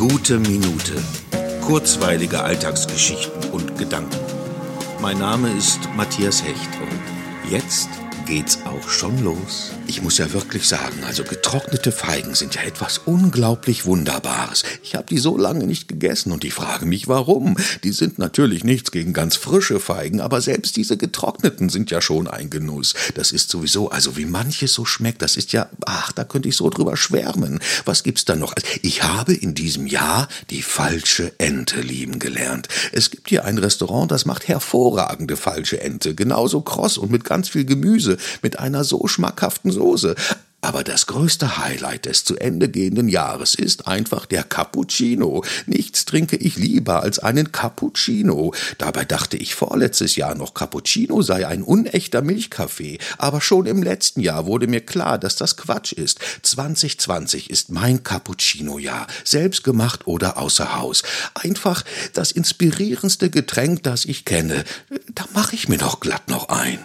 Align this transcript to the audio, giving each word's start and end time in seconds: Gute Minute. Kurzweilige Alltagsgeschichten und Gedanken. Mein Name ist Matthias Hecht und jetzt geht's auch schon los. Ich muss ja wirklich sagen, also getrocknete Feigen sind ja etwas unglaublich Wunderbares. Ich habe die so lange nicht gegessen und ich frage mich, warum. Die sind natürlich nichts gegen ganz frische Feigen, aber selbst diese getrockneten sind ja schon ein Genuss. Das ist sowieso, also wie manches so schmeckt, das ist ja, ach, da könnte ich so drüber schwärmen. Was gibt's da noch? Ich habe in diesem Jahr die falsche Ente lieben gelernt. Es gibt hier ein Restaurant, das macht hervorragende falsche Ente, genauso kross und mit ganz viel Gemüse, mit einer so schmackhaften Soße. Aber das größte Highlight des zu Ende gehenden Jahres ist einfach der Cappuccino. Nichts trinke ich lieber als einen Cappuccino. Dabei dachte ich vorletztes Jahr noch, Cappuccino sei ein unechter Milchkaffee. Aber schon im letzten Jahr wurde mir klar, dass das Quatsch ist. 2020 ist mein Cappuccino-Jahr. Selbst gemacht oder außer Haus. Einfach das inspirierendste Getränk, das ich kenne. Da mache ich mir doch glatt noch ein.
Gute 0.00 0.38
Minute. 0.38 0.94
Kurzweilige 1.60 2.42
Alltagsgeschichten 2.42 3.50
und 3.50 3.76
Gedanken. 3.76 4.16
Mein 5.02 5.18
Name 5.18 5.52
ist 5.52 5.78
Matthias 5.94 6.42
Hecht 6.42 6.70
und 6.80 7.50
jetzt 7.52 7.90
geht's 8.24 8.60
auch 8.64 8.88
schon 8.88 9.22
los. 9.22 9.72
Ich 9.86 10.00
muss 10.00 10.16
ja 10.16 10.32
wirklich 10.32 10.66
sagen, 10.66 11.04
also 11.04 11.22
getrocknete 11.22 11.92
Feigen 11.92 12.34
sind 12.34 12.54
ja 12.54 12.62
etwas 12.62 12.96
unglaublich 12.96 13.84
Wunderbares. 13.84 14.62
Ich 14.90 14.96
habe 14.96 15.06
die 15.06 15.18
so 15.18 15.36
lange 15.36 15.68
nicht 15.68 15.86
gegessen 15.86 16.32
und 16.32 16.44
ich 16.44 16.52
frage 16.52 16.84
mich, 16.84 17.06
warum. 17.06 17.56
Die 17.84 17.92
sind 17.92 18.18
natürlich 18.18 18.64
nichts 18.64 18.90
gegen 18.90 19.12
ganz 19.12 19.36
frische 19.36 19.78
Feigen, 19.78 20.20
aber 20.20 20.40
selbst 20.40 20.74
diese 20.74 20.96
getrockneten 20.96 21.68
sind 21.68 21.92
ja 21.92 22.00
schon 22.00 22.26
ein 22.26 22.50
Genuss. 22.50 22.94
Das 23.14 23.30
ist 23.30 23.50
sowieso, 23.50 23.90
also 23.90 24.16
wie 24.16 24.24
manches 24.24 24.72
so 24.72 24.84
schmeckt, 24.84 25.22
das 25.22 25.36
ist 25.36 25.52
ja, 25.52 25.68
ach, 25.86 26.10
da 26.10 26.24
könnte 26.24 26.48
ich 26.48 26.56
so 26.56 26.68
drüber 26.70 26.96
schwärmen. 26.96 27.60
Was 27.84 28.02
gibt's 28.02 28.24
da 28.24 28.34
noch? 28.34 28.52
Ich 28.82 29.04
habe 29.04 29.32
in 29.32 29.54
diesem 29.54 29.86
Jahr 29.86 30.26
die 30.50 30.62
falsche 30.62 31.38
Ente 31.38 31.82
lieben 31.82 32.18
gelernt. 32.18 32.66
Es 32.90 33.10
gibt 33.10 33.28
hier 33.28 33.44
ein 33.44 33.58
Restaurant, 33.58 34.10
das 34.10 34.24
macht 34.24 34.48
hervorragende 34.48 35.36
falsche 35.36 35.80
Ente, 35.80 36.16
genauso 36.16 36.62
kross 36.62 36.98
und 36.98 37.12
mit 37.12 37.22
ganz 37.22 37.48
viel 37.48 37.64
Gemüse, 37.64 38.16
mit 38.42 38.58
einer 38.58 38.82
so 38.82 39.06
schmackhaften 39.06 39.70
Soße. 39.70 40.16
Aber 40.62 40.84
das 40.84 41.06
größte 41.06 41.56
Highlight 41.58 42.04
des 42.04 42.24
zu 42.24 42.36
Ende 42.36 42.68
gehenden 42.68 43.08
Jahres 43.08 43.54
ist 43.54 43.86
einfach 43.86 44.26
der 44.26 44.44
Cappuccino. 44.44 45.42
Nichts 45.66 46.04
trinke 46.04 46.36
ich 46.36 46.56
lieber 46.56 47.02
als 47.02 47.18
einen 47.18 47.50
Cappuccino. 47.50 48.52
Dabei 48.76 49.06
dachte 49.06 49.38
ich 49.38 49.54
vorletztes 49.54 50.16
Jahr 50.16 50.34
noch, 50.34 50.52
Cappuccino 50.52 51.22
sei 51.22 51.46
ein 51.46 51.62
unechter 51.62 52.20
Milchkaffee. 52.20 52.98
Aber 53.16 53.40
schon 53.40 53.64
im 53.66 53.82
letzten 53.82 54.20
Jahr 54.20 54.44
wurde 54.46 54.66
mir 54.66 54.80
klar, 54.82 55.18
dass 55.18 55.36
das 55.36 55.56
Quatsch 55.56 55.92
ist. 55.92 56.18
2020 56.42 57.48
ist 57.48 57.70
mein 57.70 58.02
Cappuccino-Jahr. 58.02 59.06
Selbst 59.24 59.64
gemacht 59.64 60.06
oder 60.06 60.36
außer 60.36 60.78
Haus. 60.78 61.02
Einfach 61.34 61.84
das 62.12 62.32
inspirierendste 62.32 63.30
Getränk, 63.30 63.82
das 63.82 64.04
ich 64.04 64.26
kenne. 64.26 64.64
Da 65.14 65.24
mache 65.32 65.54
ich 65.54 65.68
mir 65.68 65.78
doch 65.78 66.00
glatt 66.00 66.28
noch 66.28 66.50
ein. 66.50 66.78